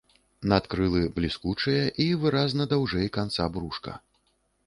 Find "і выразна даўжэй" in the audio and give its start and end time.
2.07-3.07